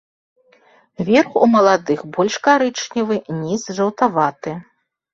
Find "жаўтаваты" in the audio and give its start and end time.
3.81-4.61